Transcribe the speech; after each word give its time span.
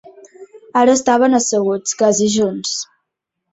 Ara 0.81 0.95
estaven 1.01 1.37
asseguts, 1.41 1.95
quasi 2.01 2.33
junts. 2.39 2.75